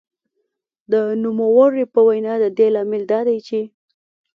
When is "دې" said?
2.57-2.67